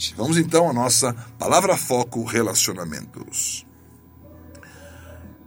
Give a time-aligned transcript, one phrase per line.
[0.00, 0.14] ambiente.
[0.16, 3.66] Vamos então à nossa palavra foco relacionamentos.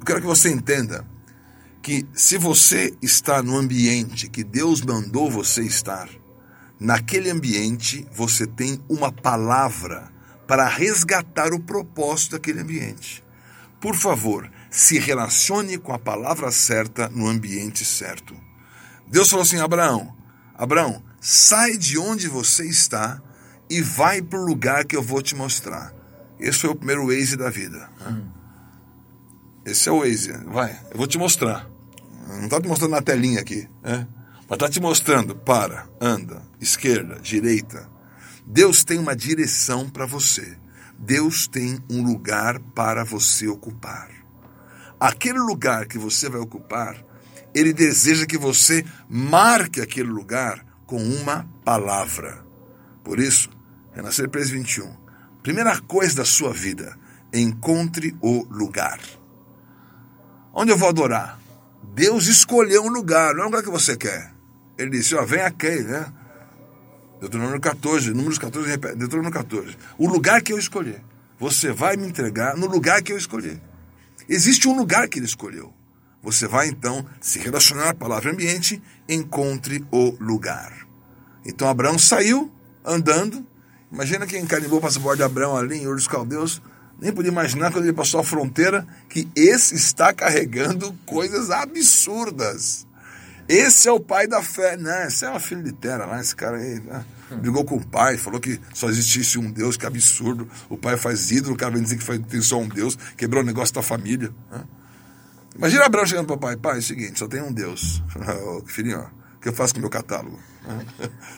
[0.00, 1.06] Eu quero que você entenda
[1.82, 6.08] que se você está no ambiente que Deus mandou você estar,
[6.80, 10.10] naquele ambiente você tem uma palavra
[10.46, 13.22] para resgatar o propósito daquele ambiente.
[13.80, 18.34] Por favor, se relacione com a palavra certa no ambiente certo.
[19.06, 20.16] Deus falou assim: Abraão,
[20.54, 23.22] Abraão, sai de onde você está
[23.70, 25.92] e vai para o lugar que eu vou te mostrar.
[26.38, 27.90] Esse foi o primeiro Waze da vida.
[28.06, 28.24] Hum.
[29.64, 30.32] Esse é o Waze.
[30.46, 31.68] Vai, eu vou te mostrar.
[32.28, 33.68] Não está te mostrando na telinha aqui.
[33.82, 34.06] Né?
[34.48, 35.34] Mas está te mostrando.
[35.34, 37.88] Para, anda, esquerda, direita.
[38.46, 40.56] Deus tem uma direção para você.
[40.98, 44.08] Deus tem um lugar para você ocupar.
[44.98, 47.04] Aquele lugar que você vai ocupar,
[47.54, 52.44] Ele deseja que você marque aquele lugar com uma palavra.
[53.04, 53.50] Por isso,
[53.98, 54.96] Renascer 321.
[55.42, 56.96] Primeira coisa da sua vida,
[57.34, 59.00] encontre o lugar.
[60.54, 61.40] Onde eu vou adorar?
[61.94, 64.32] Deus escolheu um lugar, não é o lugar que você quer.
[64.78, 66.12] Ele disse, ó, vem aqui, né?
[67.20, 69.76] Deuteronômio 14, números 14, repete, Deuteronômio 14.
[69.98, 71.02] O lugar que eu escolher.
[71.36, 73.60] Você vai me entregar no lugar que eu escolher.
[74.28, 75.74] Existe um lugar que ele escolheu.
[76.22, 80.86] Você vai então se relacionar à palavra ambiente, encontre o lugar.
[81.44, 82.52] Então Abraão saiu
[82.84, 83.44] andando.
[83.90, 86.60] Imagina quem carimbou o passaporte de Abraão ali em Ur dos Caldeus.
[87.00, 92.86] Nem podia imaginar quando ele passou a fronteira que esse está carregando coisas absurdas.
[93.48, 94.76] Esse é o pai da fé.
[94.76, 96.80] Não, esse é uma filha de Tera lá, esse cara aí.
[96.80, 97.04] Né?
[97.40, 100.48] Brigou com o pai, falou que só existisse um Deus, que absurdo.
[100.68, 103.46] O pai faz ídolo, o cara vem dizer que tem só um Deus, quebrou o
[103.46, 104.30] negócio da família.
[104.50, 104.64] Né?
[105.56, 108.02] Imagina Abraão chegando para o pai, pai, é o seguinte, só tem um Deus.
[108.66, 109.06] Filhinho, ó,
[109.40, 110.38] que eu faço com o meu catálogo?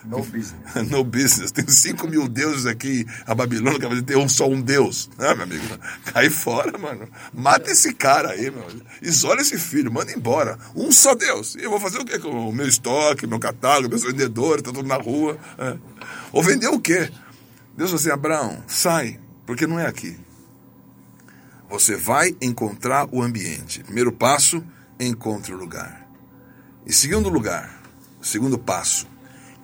[0.05, 0.55] No business.
[0.91, 1.53] no business.
[1.53, 3.07] Tem 5 mil deuses aqui.
[3.27, 5.09] A Babilônia quer dizer tem um, só um Deus.
[5.19, 5.65] Né, meu amigo?
[6.07, 7.09] Cai fora, mano.
[7.33, 8.67] Mata esse cara aí, meu.
[9.01, 10.59] Isola esse filho, manda embora.
[10.75, 11.55] Um só Deus.
[11.55, 14.73] E eu vou fazer o quê com o meu estoque, meu catálogo, meus vendedores, tá
[14.73, 15.39] tudo na rua.
[15.59, 15.77] É.
[16.33, 17.11] Ou vender o quê?
[17.77, 20.19] Deus falou assim, Abraão, sai, porque não é aqui.
[21.69, 23.85] Você vai encontrar o ambiente.
[23.85, 24.65] Primeiro passo,
[24.99, 26.09] encontre o lugar.
[26.85, 27.80] E segundo lugar,
[28.21, 29.07] segundo passo,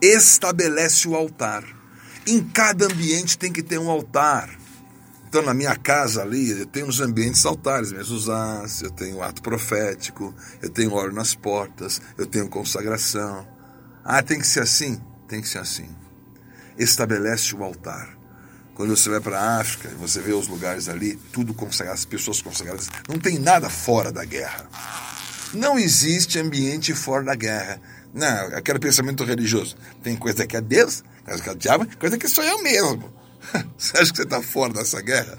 [0.00, 1.64] estabelece o altar.
[2.26, 4.50] Em cada ambiente tem que ter um altar.
[5.28, 10.34] Então, na minha casa ali, eu tenho os ambientes altares, mesuzás, eu tenho ato profético,
[10.62, 13.46] eu tenho óleo nas portas, eu tenho consagração.
[14.04, 15.00] Ah, tem que ser assim?
[15.28, 15.88] Tem que ser assim.
[16.78, 18.16] Estabelece o altar.
[18.74, 22.42] Quando você vai para a África, você vê os lugares ali, tudo consagrado, as pessoas
[22.42, 22.88] consagradas.
[23.08, 24.68] Não tem nada fora da guerra.
[25.54, 27.80] Não existe ambiente fora da guerra.
[28.16, 29.76] Não, aquele pensamento religioso.
[30.02, 33.12] Tem coisa que é Deus, coisa que é o diabo, coisa que sou eu mesmo.
[33.76, 35.38] Você acha que você está fora dessa guerra?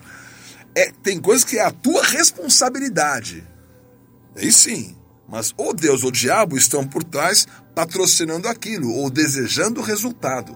[0.76, 3.44] É, tem coisas que é a tua responsabilidade.
[4.36, 4.96] Aí sim.
[5.28, 10.56] Mas ou Deus ou o diabo estão por trás patrocinando aquilo ou desejando o resultado.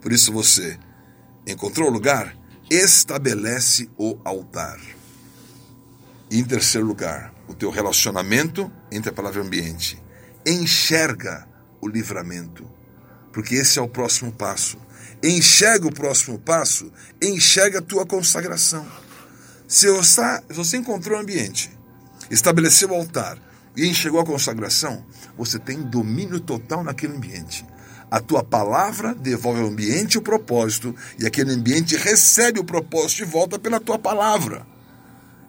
[0.00, 0.76] Por isso você
[1.46, 2.36] encontrou o lugar?
[2.68, 4.80] Estabelece o altar.
[6.28, 10.02] E em terceiro lugar, o teu relacionamento entre a palavra ambiente.
[10.44, 11.51] Enxerga
[11.82, 12.64] o livramento.
[13.32, 14.78] Porque esse é o próximo passo.
[15.22, 18.86] Enxerga o próximo passo, enxerga a tua consagração.
[19.66, 21.70] Se você, você encontrou o ambiente,
[22.30, 23.38] estabeleceu o altar
[23.76, 25.04] e enxergou a consagração,
[25.36, 27.64] você tem domínio total naquele ambiente.
[28.10, 33.24] A tua palavra devolve ao ambiente o propósito e aquele ambiente recebe o propósito de
[33.24, 34.66] volta pela tua palavra.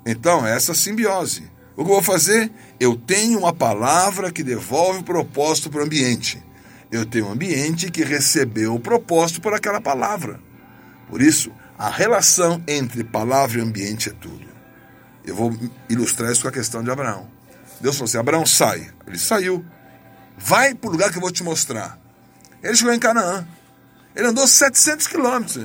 [0.05, 1.51] Então, essa simbiose.
[1.75, 2.51] O que eu vou fazer?
[2.79, 6.41] Eu tenho uma palavra que devolve o propósito para o ambiente.
[6.91, 10.39] Eu tenho um ambiente que recebeu o propósito por aquela palavra.
[11.09, 14.45] Por isso, a relação entre palavra e ambiente é tudo.
[15.25, 15.57] Eu vou
[15.89, 17.27] ilustrar isso com a questão de Abraão.
[17.81, 18.91] Deus falou assim: Abraão, sai.
[19.07, 19.65] Ele saiu.
[20.37, 21.99] Vai para o lugar que eu vou te mostrar.
[22.61, 23.45] Ele chegou em Canaã.
[24.15, 25.57] Ele andou 700 quilômetros.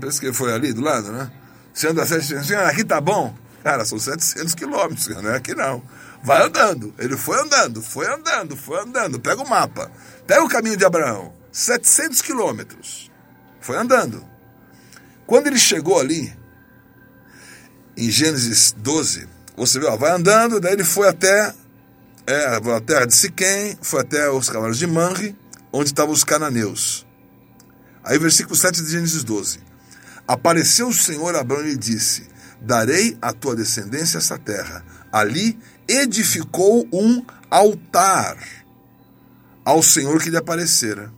[0.00, 1.30] Parece que ele foi ali do lado, né?
[1.72, 3.34] Você anda 700 aqui tá bom.
[3.62, 5.82] Cara, são 700 quilômetros, não é aqui não.
[6.22, 6.94] Vai andando.
[6.98, 9.20] Ele foi andando, foi andando, foi andando.
[9.20, 9.90] Pega o mapa.
[10.26, 11.32] Pega o caminho de Abraão.
[11.52, 13.10] 700 quilômetros.
[13.60, 14.24] Foi andando.
[15.26, 16.32] Quando ele chegou ali,
[17.96, 21.54] em Gênesis 12, você vê, ó, vai andando, daí ele foi até
[22.26, 25.36] é, a terra de Siquém, foi até os cavalos de Manre,
[25.72, 27.06] onde estavam os cananeus.
[28.02, 29.60] Aí, versículo 7 de Gênesis 12.
[30.26, 32.28] Apareceu o Senhor a Abraão e disse:
[32.60, 34.84] darei à tua descendência essa terra.
[35.12, 35.58] Ali
[35.88, 38.38] edificou um altar
[39.64, 41.12] ao Senhor que lhe aparecera.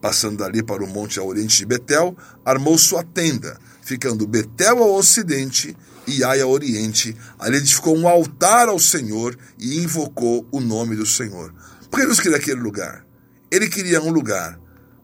[0.00, 4.94] Passando dali para o monte a oriente de Betel, armou sua tenda, ficando Betel ao
[4.94, 7.16] ocidente e Ai ao oriente.
[7.38, 11.52] Ali edificou um altar ao Senhor e invocou o nome do Senhor.
[11.90, 13.04] Por que Deus queria aquele lugar?
[13.50, 14.58] Ele queria um lugar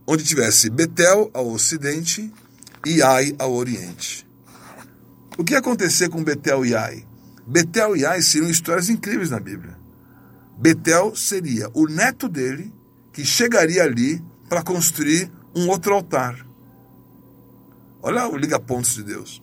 [0.06, 2.32] onde tivesse Betel ao ocidente
[2.87, 4.26] e Ai ao oriente.
[5.36, 7.06] O que ia acontecer com Betel e Ai?
[7.46, 9.76] Betel e Ai seriam histórias incríveis na Bíblia.
[10.56, 12.72] Betel seria o neto dele
[13.12, 16.46] que chegaria ali para construir um outro altar.
[18.00, 19.42] Olha o liga-pontos de Deus.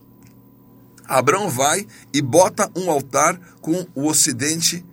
[1.06, 4.84] Abraão vai e bota um altar com o ocidente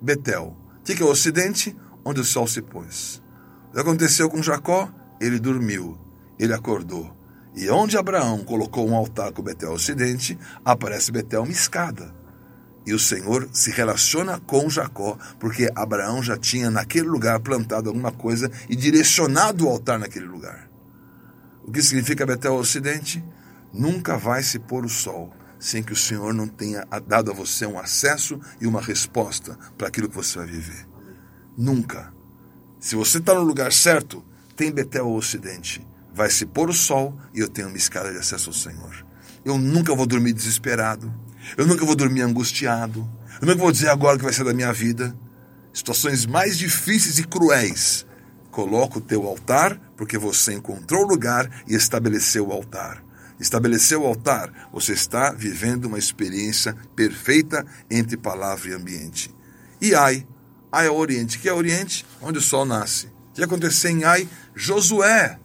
[0.00, 0.56] Betel.
[0.80, 1.76] O que é o ocidente?
[2.04, 3.22] Onde o sol se pôs.
[3.68, 4.90] O que aconteceu com Jacó?
[5.20, 5.98] Ele dormiu,
[6.38, 7.17] ele acordou.
[7.58, 12.14] E onde Abraão colocou um altar com Betel ocidente, aparece Betel uma escada.
[12.86, 18.12] E o Senhor se relaciona com Jacó, porque Abraão já tinha naquele lugar plantado alguma
[18.12, 20.70] coisa e direcionado o altar naquele lugar.
[21.64, 23.24] O que significa Betel Ocidente?
[23.72, 27.66] Nunca vai se pôr o sol sem que o Senhor não tenha dado a você
[27.66, 30.86] um acesso e uma resposta para aquilo que você vai viver.
[31.56, 32.14] Nunca.
[32.78, 35.84] Se você está no lugar certo, tem Betel Ocidente.
[36.18, 39.06] Vai se pôr o sol e eu tenho uma escada de acesso ao Senhor.
[39.44, 41.14] Eu nunca vou dormir desesperado.
[41.56, 43.08] Eu nunca vou dormir angustiado.
[43.40, 45.16] Eu nunca vou dizer agora o que vai ser da minha vida.
[45.72, 48.04] Situações mais difíceis e cruéis.
[48.50, 53.00] Coloca o teu altar, porque você encontrou o lugar e estabeleceu o altar.
[53.38, 59.32] Estabeleceu o altar, você está vivendo uma experiência perfeita entre palavra e ambiente.
[59.80, 60.26] E Ai,
[60.72, 61.38] Ai é o Oriente.
[61.38, 62.04] que é o Oriente?
[62.20, 63.06] Onde o sol nasce.
[63.06, 64.28] O que aconteceu em Ai?
[64.52, 65.38] Josué.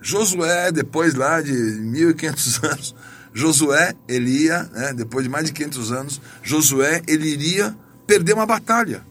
[0.00, 2.94] Josué, depois lá de 1500 anos,
[3.32, 7.76] Josué, ele ia, né, depois de mais de 500 anos, Josué, ele iria
[8.06, 9.04] perder uma batalha.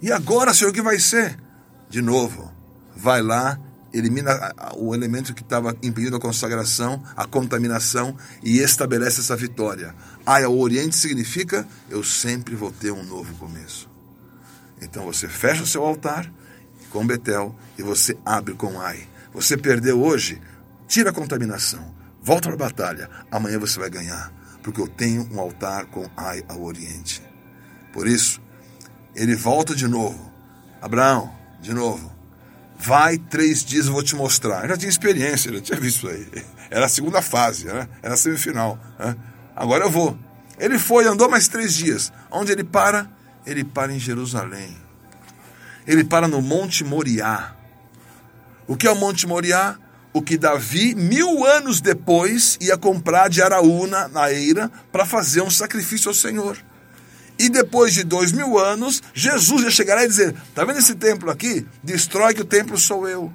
[0.00, 1.38] E agora, Senhor, o que vai ser?
[1.88, 2.52] De novo,
[2.94, 3.58] vai lá,
[3.92, 9.94] elimina o elemento que estava impedindo a consagração, a contaminação e estabelece essa vitória.
[10.24, 13.88] Ai, o Oriente significa eu sempre vou ter um novo começo.
[14.80, 16.30] Então você fecha o seu altar
[16.90, 19.11] com Betel e você abre com Ai.
[19.32, 20.40] Você perdeu hoje,
[20.86, 23.10] tira a contaminação Volta para a batalha.
[23.30, 24.32] Amanhã você vai ganhar.
[24.62, 27.20] Porque eu tenho um altar com Ai ao Oriente.
[27.92, 28.40] Por isso,
[29.14, 30.32] ele volta de novo.
[30.80, 32.12] Abraão, de novo.
[32.78, 34.62] Vai três dias, eu vou te mostrar.
[34.62, 36.28] Eu já tinha experiência, já tinha visto aí.
[36.70, 37.88] Era a segunda fase, né?
[38.00, 38.78] era a semifinal.
[38.98, 39.16] Né?
[39.54, 40.16] Agora eu vou.
[40.58, 42.12] Ele foi, andou mais três dias.
[42.30, 43.10] Onde ele para?
[43.44, 44.76] Ele para em Jerusalém.
[45.86, 47.56] Ele para no Monte Moriá.
[48.66, 49.78] O que é o Monte Moriá?
[50.12, 55.50] o que Davi, mil anos depois, ia comprar de Araúna, na Eira, para fazer um
[55.50, 56.58] sacrifício ao Senhor.
[57.38, 60.94] E depois de dois mil anos, Jesus ia chegar lá e dizer: Está vendo esse
[60.94, 61.66] templo aqui?
[61.82, 63.32] Destrói que o templo sou eu.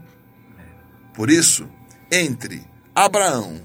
[1.14, 1.68] Por isso,
[2.12, 2.64] entre
[2.94, 3.60] Abraão,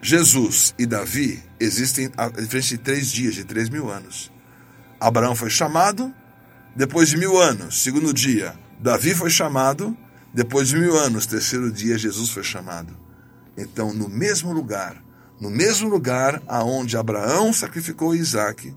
[0.00, 4.32] Jesus e Davi, existem a diferença de três dias, de três mil anos.
[4.98, 6.12] Abraão foi chamado,
[6.74, 9.94] depois de mil anos, segundo dia, Davi foi chamado,
[10.32, 12.96] depois de mil anos, terceiro dia, Jesus foi chamado.
[13.54, 15.04] Então, no mesmo lugar,
[15.38, 18.74] no mesmo lugar aonde Abraão sacrificou Isaac,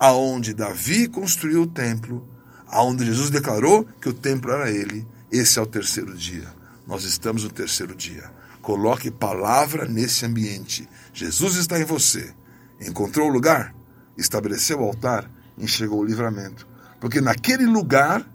[0.00, 2.28] aonde Davi construiu o templo,
[2.66, 6.48] aonde Jesus declarou que o templo era ele, esse é o terceiro dia.
[6.84, 8.28] Nós estamos no terceiro dia.
[8.60, 10.88] Coloque palavra nesse ambiente.
[11.12, 12.34] Jesus está em você.
[12.80, 13.72] Encontrou o lugar,
[14.18, 16.66] estabeleceu o altar, enxergou o livramento.
[16.98, 18.26] Porque naquele lugar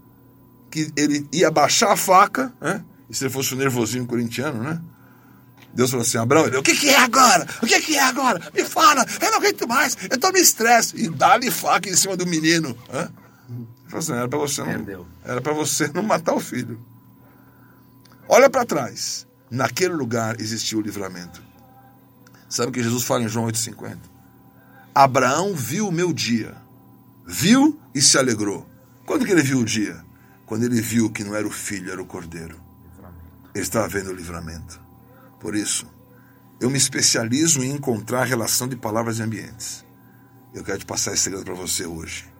[0.75, 2.83] que ele ia baixar a faca, né?
[3.09, 4.81] E se ele fosse o um nervosinho corintiano, né?
[5.73, 7.47] Deus falou assim, Abraão, ele, o que, que é agora?
[7.63, 8.41] O que, que é agora?
[8.53, 10.97] Me fala, eu não aguento mais, eu tô me estresse.
[10.97, 12.77] E dá-lhe faca em cima do menino.
[12.91, 13.09] Né?
[13.87, 16.83] Falou assim, era para você não, era para você não matar o filho.
[18.27, 19.25] Olha para trás.
[19.49, 21.41] Naquele lugar existiu o livramento.
[22.49, 23.97] Sabe o que Jesus fala em João 8,50?
[24.93, 26.55] Abraão viu o meu dia.
[27.25, 28.67] Viu e se alegrou.
[29.05, 30.03] Quando que ele viu o dia?
[30.45, 32.59] Quando ele viu que não era o filho, era o cordeiro.
[33.53, 34.79] Ele estava vendo o livramento.
[35.39, 35.87] Por isso,
[36.59, 39.85] eu me especializo em encontrar a relação de palavras e ambientes.
[40.53, 42.31] Eu quero te passar esse segredo para você hoje.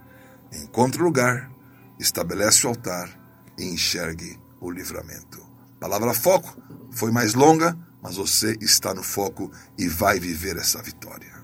[0.53, 1.51] Encontre o lugar,
[1.99, 3.09] estabelece o altar
[3.57, 5.43] e enxergue o livramento.
[5.79, 6.57] Palavra foco
[6.91, 11.34] foi mais longa, mas você está no foco e vai viver essa vitória.